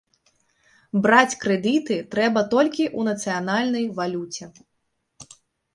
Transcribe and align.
Браць 1.03 1.37
крэдыты 1.43 1.97
трэба 2.15 2.43
толькі 2.55 2.83
ў 2.97 3.01
нацыянальнай 3.13 3.85
валюце. 4.03 4.45